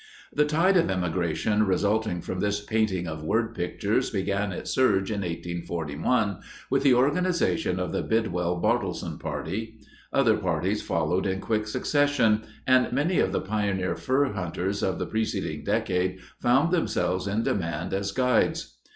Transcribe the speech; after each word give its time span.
The 0.33 0.45
tide 0.45 0.77
of 0.77 0.89
emigration 0.89 1.61
resulting 1.61 2.21
from 2.21 2.39
this 2.39 2.59
painting 2.59 3.05
of 3.07 3.23
word 3.23 3.53
pictures 3.53 4.09
began 4.09 4.51
its 4.51 4.71
surge 4.71 5.11
in 5.11 5.19
1841 5.19 6.39
with 6.71 6.81
the 6.81 6.95
organization 6.95 7.79
of 7.79 7.91
the 7.91 8.01
Bidwell 8.01 8.55
Bartleson 8.59 9.19
party. 9.19 9.77
Other 10.11 10.37
parties 10.37 10.81
followed 10.81 11.27
in 11.27 11.39
quick 11.39 11.67
succession, 11.67 12.41
and 12.65 12.91
many 12.91 13.19
of 13.19 13.31
the 13.31 13.41
pioneer 13.41 13.95
fur 13.95 14.33
hunters 14.33 14.81
of 14.81 14.97
the 14.97 15.05
preceding 15.05 15.63
decade 15.63 16.17
found 16.41 16.71
themselves 16.71 17.27
in 17.27 17.43
demand 17.43 17.93
as 17.93 18.11
guides. 18.11 18.79